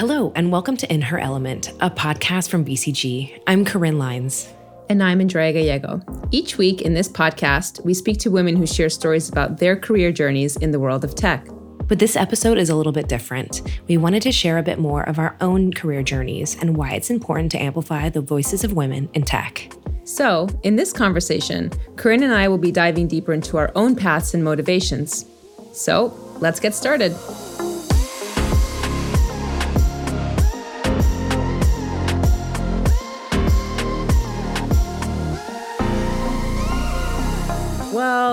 [0.00, 3.38] Hello, and welcome to In Her Element, a podcast from BCG.
[3.46, 4.50] I'm Corin Lines.
[4.88, 6.00] And I'm Andrea Gallego.
[6.30, 10.10] Each week in this podcast, we speak to women who share stories about their career
[10.10, 11.46] journeys in the world of tech.
[11.86, 13.60] But this episode is a little bit different.
[13.88, 17.10] We wanted to share a bit more of our own career journeys and why it's
[17.10, 19.70] important to amplify the voices of women in tech.
[20.04, 24.32] So, in this conversation, Corin and I will be diving deeper into our own paths
[24.32, 25.26] and motivations.
[25.74, 26.06] So,
[26.40, 27.14] let's get started.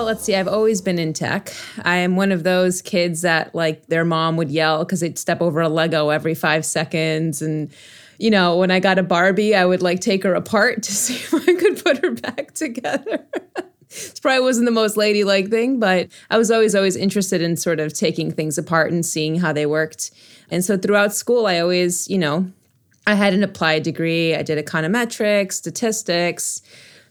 [0.08, 0.34] Let's see.
[0.34, 1.52] I've always been in tech.
[1.84, 5.42] I am one of those kids that like their mom would yell because they'd step
[5.42, 7.42] over a Lego every five seconds.
[7.42, 7.70] And,
[8.18, 11.14] you know, when I got a Barbie, I would like take her apart to see
[11.14, 13.22] if I could put her back together.
[13.90, 17.78] this probably wasn't the most ladylike thing, but I was always, always interested in sort
[17.78, 20.10] of taking things apart and seeing how they worked.
[20.50, 22.50] And so throughout school, I always, you know,
[23.06, 24.34] I had an applied degree.
[24.34, 26.62] I did econometrics, statistics,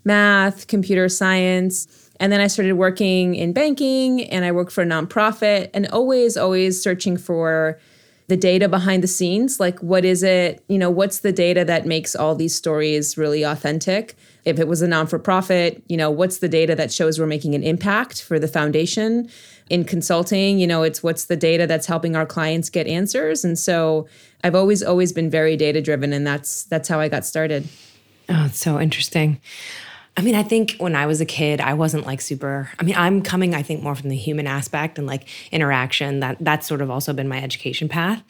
[0.04, 2.07] math, computer science.
[2.20, 6.36] And then I started working in banking and I worked for a nonprofit and always,
[6.36, 7.80] always searching for
[8.28, 9.60] the data behind the scenes.
[9.60, 10.64] Like, what is it?
[10.68, 14.16] You know, what's the data that makes all these stories really authentic?
[14.44, 17.26] If it was a non for profit, you know, what's the data that shows we're
[17.26, 19.30] making an impact for the foundation?
[19.70, 23.44] In consulting, you know, it's what's the data that's helping our clients get answers.
[23.44, 24.08] And so
[24.42, 26.14] I've always, always been very data driven.
[26.14, 27.68] And that's that's how I got started.
[28.30, 29.40] Oh, it's so interesting.
[30.18, 32.72] I mean, I think when I was a kid, I wasn't like super.
[32.80, 36.22] I mean, I'm coming, I think, more from the human aspect and like interaction.
[36.22, 38.24] That that's sort of also been my education path.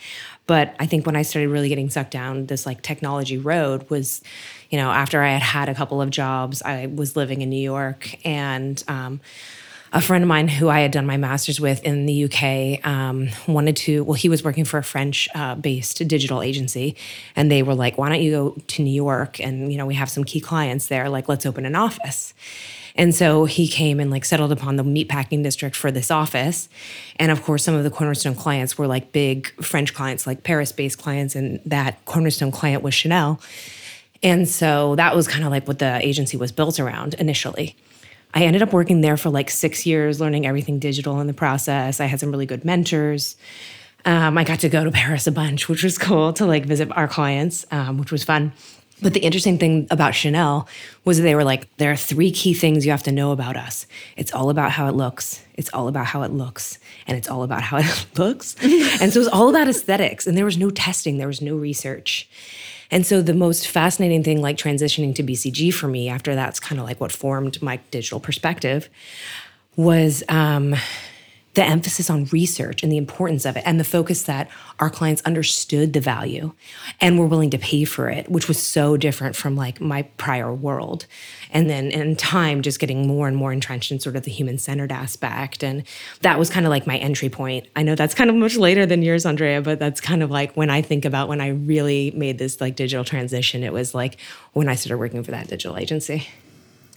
[0.47, 4.21] But I think when I started really getting sucked down this like technology road was,
[4.69, 7.63] you know, after I had had a couple of jobs, I was living in New
[7.63, 8.83] York and.
[8.89, 9.21] Um,
[9.93, 13.29] a friend of mine who I had done my master's with in the UK um,
[13.47, 16.95] wanted to, well, he was working for a French uh, based digital agency.
[17.35, 19.39] And they were like, why don't you go to New York?
[19.39, 21.09] And, you know, we have some key clients there.
[21.09, 22.33] Like, let's open an office.
[22.95, 26.67] And so he came and like settled upon the meatpacking district for this office.
[27.17, 30.71] And of course, some of the Cornerstone clients were like big French clients, like Paris
[30.71, 31.35] based clients.
[31.35, 33.39] And that Cornerstone client was Chanel.
[34.23, 37.75] And so that was kind of like what the agency was built around initially.
[38.33, 41.99] I ended up working there for like six years, learning everything digital in the process.
[41.99, 43.35] I had some really good mentors.
[44.05, 46.89] Um, I got to go to Paris a bunch, which was cool to like visit
[46.95, 48.53] our clients, um, which was fun.
[49.01, 50.67] But the interesting thing about Chanel
[51.05, 53.85] was they were like, there are three key things you have to know about us.
[54.15, 55.43] It's all about how it looks.
[55.53, 56.79] It's all about how it looks.
[57.05, 58.55] And it's all about how it looks.
[58.61, 60.25] and so it was all about aesthetics.
[60.25, 62.27] And there was no testing, there was no research.
[62.89, 66.79] And so the most fascinating thing, like transitioning to BCG for me, after that's kind
[66.79, 68.89] of like what formed my digital perspective,
[69.75, 70.75] was um,
[71.57, 74.47] the emphasis on research and the importance of it and the focus that
[74.79, 76.53] our clients understood the value
[77.01, 80.53] and were willing to pay for it which was so different from like my prior
[80.53, 81.07] world.
[81.49, 84.59] And then in time just getting more and more entrenched in sort of the human
[84.59, 85.63] centered aspect.
[85.63, 85.83] And
[86.21, 87.67] that was kind of like my entry point.
[87.75, 90.53] I know that's kind of much later than yours andrea but that's kind of like
[90.53, 94.17] when i think about when i really made this like digital transition it was like
[94.53, 96.27] when i started working for that digital agency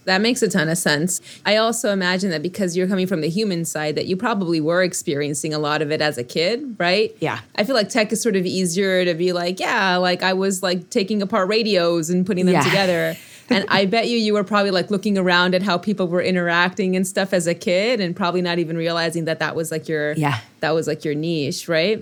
[0.05, 1.21] that makes a ton of sense.
[1.45, 4.83] I also imagine that because you're coming from the human side, that you probably were
[4.83, 7.15] experiencing a lot of it as a kid, right?
[7.19, 7.39] Yeah.
[7.55, 10.63] I feel like tech is sort of easier to be like, yeah, like I was
[10.63, 12.63] like taking apart radios and putting them yeah.
[12.63, 13.17] together.
[13.49, 16.95] and I bet you you were probably like looking around at how people were interacting
[16.95, 20.13] and stuff as a kid and probably not even realizing that that was like your
[20.13, 22.01] yeah that was like your niche, right?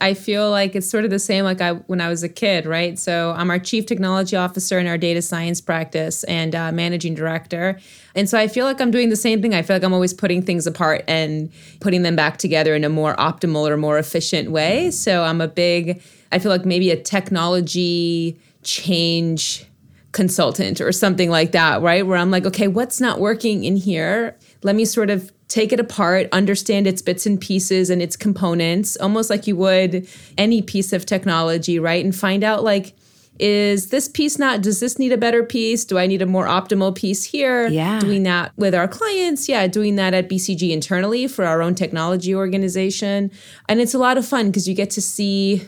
[0.00, 2.64] I feel like it's sort of the same like I when I was a kid,
[2.64, 2.98] right?
[2.98, 7.78] So I'm our chief technology officer in our data science practice and uh, managing director.
[8.14, 9.54] And so I feel like I'm doing the same thing.
[9.54, 12.88] I feel like I'm always putting things apart and putting them back together in a
[12.88, 14.90] more optimal or more efficient way.
[14.90, 19.66] So I'm a big, I feel like maybe a technology change
[20.12, 22.06] consultant or something like that, right?
[22.06, 24.36] Where I'm like, okay, what's not working in here?
[24.62, 28.96] Let me sort of take it apart, understand its bits and pieces and its components,
[28.96, 30.08] almost like you would
[30.38, 32.02] any piece of technology, right?
[32.02, 32.94] And find out like,
[33.40, 35.86] is this piece not does this need a better piece?
[35.86, 37.68] Do i need a more optimal piece here?
[37.68, 37.98] Yeah.
[37.98, 42.34] Doing that with our clients yeah doing that at bcg internally for our own technology
[42.34, 43.30] organization.
[43.66, 45.66] And it's a lot of fun because you get to see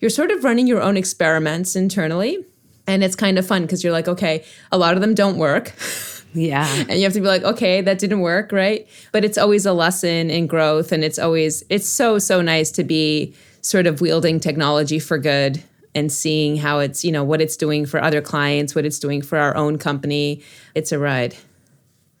[0.00, 2.38] you're sort of running your own experiments internally
[2.86, 4.42] and it's kind of fun because you're like okay
[4.72, 5.74] a lot of them don't work
[6.34, 6.66] Yeah.
[6.88, 8.88] And you have to be like, okay, that didn't work, right?
[9.12, 10.92] But it's always a lesson in growth.
[10.92, 15.62] And it's always, it's so, so nice to be sort of wielding technology for good
[15.94, 19.20] and seeing how it's, you know, what it's doing for other clients, what it's doing
[19.20, 20.42] for our own company.
[20.74, 21.36] It's a ride.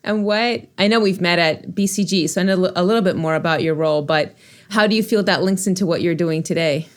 [0.04, 3.34] And what I know we've met at BCG, so I know a little bit more
[3.34, 4.34] about your role, but
[4.70, 6.88] how do you feel that links into what you're doing today?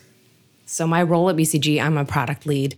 [0.66, 2.78] So, my role at BCG, I'm a product lead.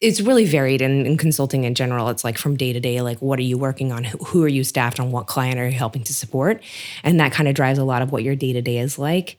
[0.00, 2.08] It's really varied in, in consulting in general.
[2.08, 4.04] It's like from day to day, like what are you working on?
[4.04, 5.10] Who, are you staffed on?
[5.10, 6.62] What client are you helping to support?
[7.02, 9.36] And that kind of drives a lot of what your day to day is like.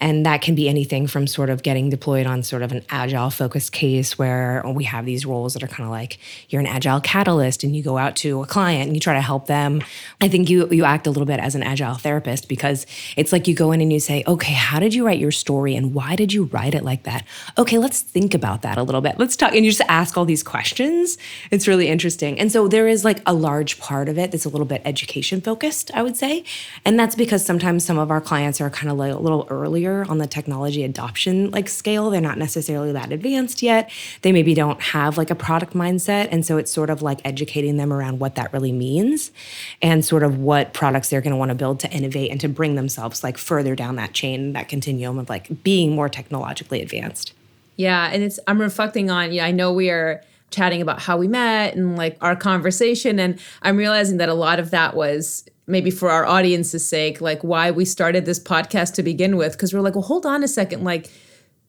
[0.00, 3.30] And that can be anything from sort of getting deployed on sort of an agile
[3.30, 6.18] focused case where we have these roles that are kind of like
[6.48, 9.20] you're an agile catalyst and you go out to a client and you try to
[9.20, 9.82] help them.
[10.20, 12.86] I think you you act a little bit as an agile therapist because
[13.16, 15.76] it's like you go in and you say, okay, how did you write your story
[15.76, 17.24] and why did you write it like that?
[17.58, 19.18] okay, let's think about that a little bit.
[19.18, 19.54] Let's talk.
[19.54, 21.16] And you just ask all these questions.
[21.50, 22.38] It's really interesting.
[22.38, 25.40] And so there is like a large part of it that's a little bit education
[25.40, 26.44] focused, I would say.
[26.84, 30.04] And that's because sometimes some of our clients are kind of like a little earlier
[30.10, 32.10] on the technology adoption like scale.
[32.10, 33.90] They're not necessarily that advanced yet.
[34.20, 36.28] They maybe don't have like a product mindset.
[36.30, 39.32] And so it's sort of like educating them around what that really means
[39.80, 42.50] and sort of what products they're going to want to build to innovate and to
[42.50, 47.32] bring themselves like further down that chain, that continuum of like being more technologically advanced.
[47.76, 51.28] Yeah, and it's I'm reflecting on, yeah, I know we are chatting about how we
[51.28, 55.90] met and like our conversation and I'm realizing that a lot of that was maybe
[55.90, 59.80] for our audience's sake, like why we started this podcast to begin with because we're
[59.80, 61.10] like, well, hold on a second, like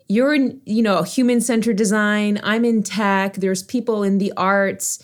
[0.07, 5.03] you're in, you know, human-centered design, I'm in tech, there's people in the arts,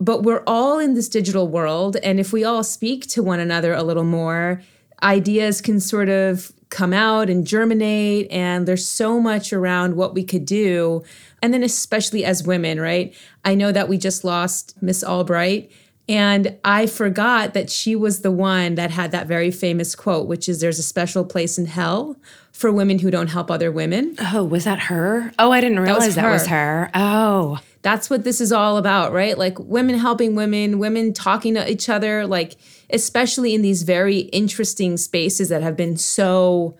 [0.00, 3.72] but we're all in this digital world and if we all speak to one another
[3.72, 4.60] a little more,
[5.02, 10.24] ideas can sort of come out and germinate and there's so much around what we
[10.24, 11.04] could do.
[11.40, 13.14] And then especially as women right?
[13.44, 15.70] I know that we just lost miss albright
[16.08, 20.48] and i forgot that she was the one that had that very famous quote which
[20.48, 22.16] is there's a special place in hell
[22.50, 24.14] for women who don't help other women.
[24.20, 25.32] Oh was that her?
[25.38, 26.90] Oh i didn't realize that was her, that was her.
[26.94, 31.70] oh that's what this is all about right like women helping women women talking to
[31.70, 32.56] each other like
[32.90, 36.76] especially in these very interesting spaces that have been so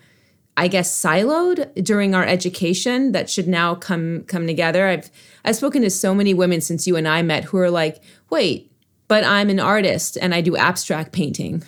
[0.57, 4.87] I guess siloed during our education that should now come come together.
[4.87, 5.11] I've
[5.45, 8.71] I've spoken to so many women since you and I met who are like, "Wait,
[9.09, 11.63] but I'm an artist and I do abstract painting."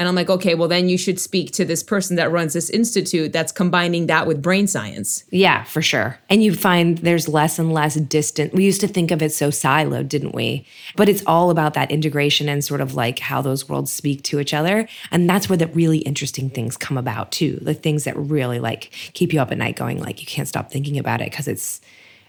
[0.00, 2.70] And I'm like, okay, well, then you should speak to this person that runs this
[2.70, 5.24] institute that's combining that with brain science.
[5.28, 6.18] Yeah, for sure.
[6.30, 8.54] And you find there's less and less distant.
[8.54, 10.64] We used to think of it so siloed, didn't we?
[10.96, 14.40] But it's all about that integration and sort of like how those worlds speak to
[14.40, 14.88] each other.
[15.10, 17.58] And that's where the really interesting things come about too.
[17.60, 20.70] The things that really like keep you up at night going like you can't stop
[20.70, 21.82] thinking about it because it's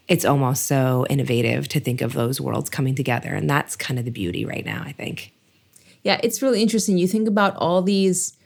[0.09, 3.33] it's almost so innovative to think of those worlds coming together.
[3.33, 5.31] And that's kind of the beauty right now, I think.
[6.03, 6.97] Yeah, it's really interesting.
[6.97, 8.37] You think about all these,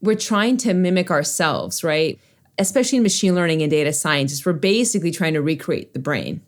[0.00, 2.18] we're trying to mimic ourselves, right?
[2.58, 6.42] Especially in machine learning and data science, we're basically trying to recreate the brain.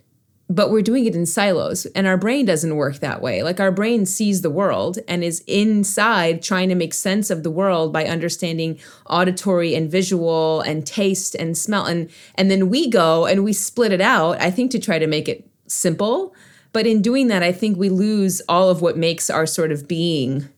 [0.49, 3.45] But we're doing it in silos, and our brain doesn't work that way.
[3.45, 7.53] Like our brain sees the world and is inside trying to make sense of the
[7.53, 11.87] world by understanding auditory and visual and taste and smell.
[11.87, 15.07] And, and then we go and we split it out, I think, to try to
[15.07, 16.35] make it simple
[16.73, 19.89] but in doing that, I think we lose all of what makes our sort of
[19.89, 20.49] being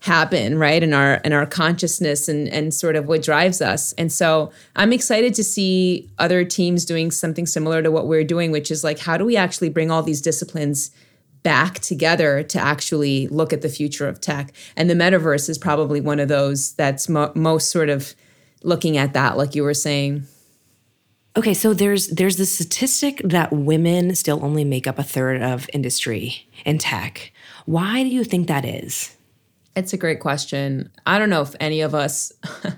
[0.00, 0.82] happen right?
[0.82, 3.92] And our and our consciousness and and sort of what drives us.
[3.94, 8.50] And so i'm excited to see other teams doing something similar to what we're doing
[8.50, 10.90] which is like how do we actually bring all these disciplines
[11.42, 14.52] back together to actually look at the future of tech?
[14.76, 18.14] And the metaverse is probably one of those that's mo- most sort of
[18.62, 20.26] looking at that like you were saying
[21.36, 25.70] Okay, so there's there's the statistic that women still only make up a third of
[25.72, 27.32] industry in tech.
[27.66, 29.16] Why do you think that is?
[29.76, 30.90] It's a great question.
[31.06, 32.32] I don't know if any of us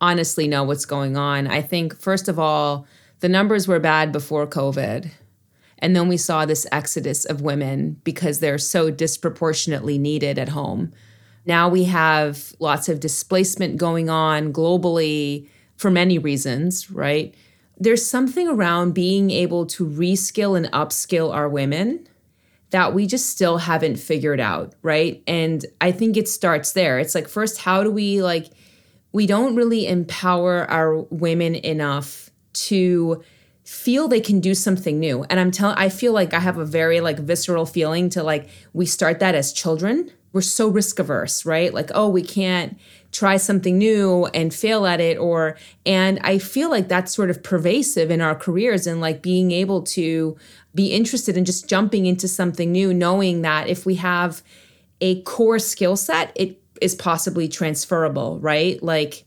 [0.00, 1.46] honestly know what's going on.
[1.46, 2.86] I think first of all,
[3.20, 5.10] the numbers were bad before COVID.
[5.78, 10.92] And then we saw this exodus of women because they're so disproportionately needed at home.
[11.44, 17.34] Now we have lots of displacement going on globally for many reasons, right?
[17.82, 22.06] There's something around being able to reskill and upskill our women
[22.70, 25.22] that we just still haven't figured out, right?
[25.26, 27.00] And I think it starts there.
[27.00, 28.50] It's like first how do we like
[29.10, 33.22] we don't really empower our women enough to
[33.64, 35.24] feel they can do something new.
[35.24, 38.48] And I'm telling I feel like I have a very like visceral feeling to like
[38.72, 40.10] we start that as children.
[40.32, 41.74] We're so risk averse, right?
[41.74, 42.78] Like, oh, we can't
[43.12, 47.42] try something new and fail at it or and i feel like that's sort of
[47.42, 50.36] pervasive in our careers and like being able to
[50.74, 54.42] be interested in just jumping into something new knowing that if we have
[55.02, 58.82] a core skill set it is possibly transferable right?
[58.82, 59.24] Like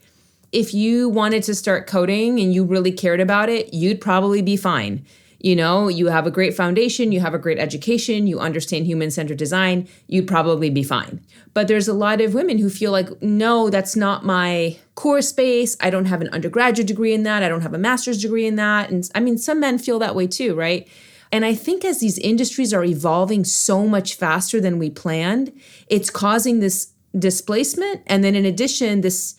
[0.51, 4.57] if you wanted to start coding and you really cared about it you'd probably be
[4.57, 5.05] fine
[5.39, 9.11] you know, you have a great foundation, you have a great education, you understand human
[9.11, 11.21] centered design, you'd probably be fine.
[11.53, 15.77] But there's a lot of women who feel like, no, that's not my core space.
[15.79, 17.43] I don't have an undergraduate degree in that.
[17.43, 18.89] I don't have a master's degree in that.
[18.89, 20.87] And I mean, some men feel that way too, right?
[21.31, 25.51] And I think as these industries are evolving so much faster than we planned,
[25.87, 28.01] it's causing this displacement.
[28.07, 29.35] And then in addition, this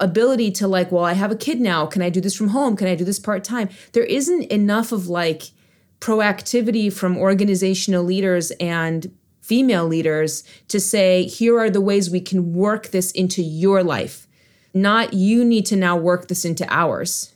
[0.00, 1.86] ability to like, well, I have a kid now.
[1.86, 2.76] Can I do this from home?
[2.76, 3.68] Can I do this part time?
[3.92, 5.50] There isn't enough of like
[6.00, 9.10] proactivity from organizational leaders and
[9.40, 14.26] female leaders to say, here are the ways we can work this into your life.
[14.74, 17.32] Not you need to now work this into ours.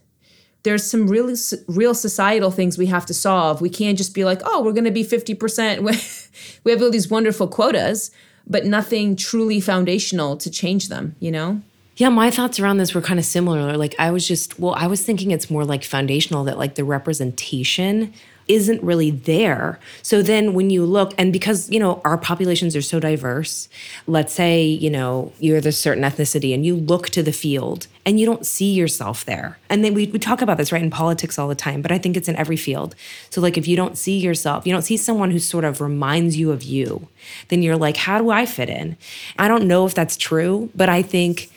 [0.63, 1.37] There's some really
[1.69, 3.63] real societal things we have to solve.
[3.63, 6.61] We can't just be like, oh, we're going to be 50%.
[6.65, 8.11] we have all these wonderful quotas,
[8.47, 11.63] but nothing truly foundational to change them, you know?
[12.01, 13.77] Yeah, my thoughts around this were kind of similar.
[13.77, 16.83] Like I was just, well, I was thinking it's more like foundational that like the
[16.83, 18.15] representation
[18.49, 19.79] isn't really there.
[20.01, 23.69] So then when you look, and because, you know, our populations are so diverse,
[24.07, 28.19] let's say, you know, you're this certain ethnicity and you look to the field and
[28.19, 29.59] you don't see yourself there.
[29.69, 31.99] And then we, we talk about this, right, in politics all the time, but I
[31.99, 32.95] think it's in every field.
[33.29, 36.39] So, like, if you don't see yourself, you don't see someone who sort of reminds
[36.39, 37.09] you of you,
[37.49, 38.97] then you're like, how do I fit in?
[39.39, 41.51] I don't know if that's true, but I think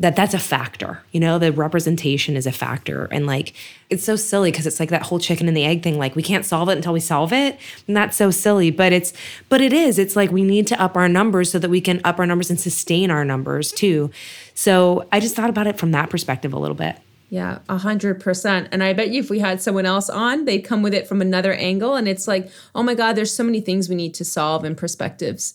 [0.00, 3.52] that that's a factor you know the representation is a factor and like
[3.90, 6.22] it's so silly because it's like that whole chicken and the egg thing like we
[6.22, 9.12] can't solve it until we solve it and that's so silly but it's
[9.48, 12.00] but it is it's like we need to up our numbers so that we can
[12.04, 14.10] up our numbers and sustain our numbers too
[14.52, 16.96] so i just thought about it from that perspective a little bit
[17.30, 18.68] yeah, a hundred percent.
[18.70, 21.20] And I bet you if we had someone else on, they'd come with it from
[21.20, 21.96] another angle.
[21.96, 24.76] And it's like, oh my God, there's so many things we need to solve and
[24.76, 25.54] perspectives.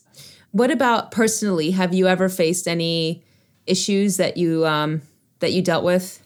[0.52, 1.72] What about personally?
[1.72, 3.24] Have you ever faced any
[3.70, 5.02] issues that you um,
[5.40, 6.24] that you dealt with?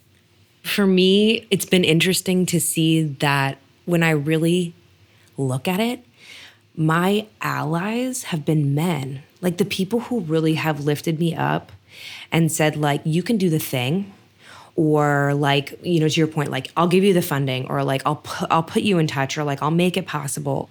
[0.64, 4.74] For me, it's been interesting to see that when I really
[5.38, 6.06] look at it,
[6.76, 9.24] my allies have been men.
[9.42, 11.72] Like the people who really have lifted me up
[12.32, 14.14] and said like you can do the thing
[14.76, 18.02] or like you know to your point like I'll give you the funding or like
[18.06, 20.70] I'll put I'll put you in touch or like I'll make it possible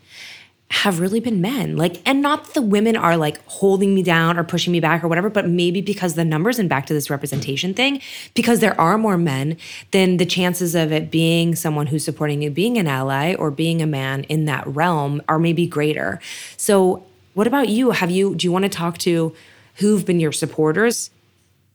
[0.72, 1.76] have really been men.
[1.76, 5.04] Like, and not that the women are like holding me down or pushing me back
[5.04, 8.00] or whatever, but maybe because the numbers and back to this representation thing,
[8.32, 9.58] because there are more men,
[9.90, 13.82] then the chances of it being someone who's supporting you, being an ally or being
[13.82, 16.18] a man in that realm are maybe greater.
[16.56, 17.90] So, what about you?
[17.90, 19.34] Have you, do you want to talk to
[19.76, 21.10] who've been your supporters?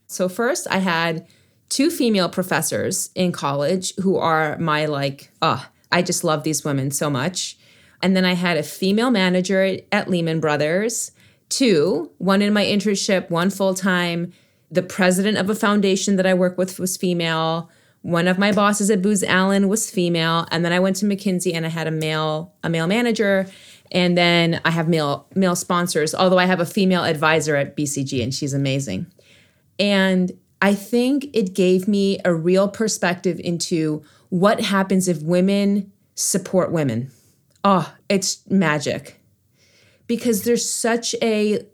[0.08, 1.28] So, first, I had
[1.70, 6.90] two female professors in college who are my like, oh, I just love these women
[6.90, 7.58] so much
[8.02, 11.12] and then I had a female manager at Lehman Brothers,
[11.50, 14.34] two, one in my internship, one full time.
[14.70, 17.70] The president of a foundation that I work with was female.
[18.02, 21.54] One of my bosses at Booz Allen was female, and then I went to McKinsey
[21.54, 23.48] and I had a male a male manager,
[23.92, 26.14] and then I have male male sponsors.
[26.14, 29.08] Although I have a female advisor at BCG, and she's amazing.
[29.80, 36.72] And I think it gave me a real perspective into what happens if women support
[36.72, 37.12] women
[37.70, 39.20] oh, it's magic
[40.08, 41.68] because there's such a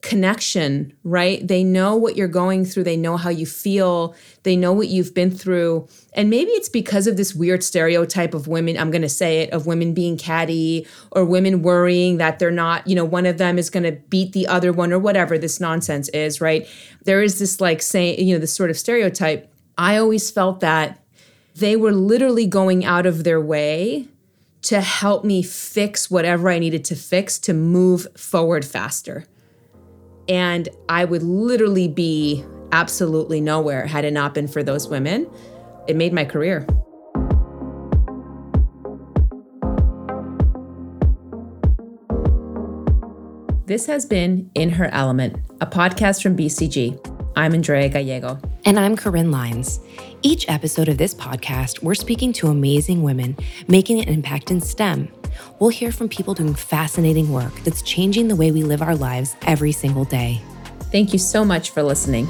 [0.00, 1.46] connection, right?
[1.46, 4.14] They know what you're going through, they know how you feel,
[4.44, 5.88] they know what you've been through.
[6.14, 9.50] And maybe it's because of this weird stereotype of women, I'm going to say it,
[9.52, 13.58] of women being catty or women worrying that they're not, you know, one of them
[13.58, 16.66] is going to beat the other one or whatever this nonsense is, right?
[17.04, 19.52] There is this like saying, you know, this sort of stereotype.
[19.76, 20.98] I always felt that
[21.54, 24.08] they were literally going out of their way
[24.66, 29.24] to help me fix whatever I needed to fix to move forward faster.
[30.28, 35.30] And I would literally be absolutely nowhere had it not been for those women.
[35.86, 36.66] It made my career.
[43.66, 46.98] This has been In Her Element, a podcast from BCG.
[47.36, 48.40] I'm Andrea Gallego.
[48.66, 49.78] And I'm Corin Lines.
[50.22, 53.36] Each episode of this podcast, we're speaking to amazing women
[53.68, 55.08] making an impact in STEM.
[55.60, 59.36] We'll hear from people doing fascinating work that's changing the way we live our lives
[59.42, 60.42] every single day.
[60.90, 62.26] Thank you so much for listening.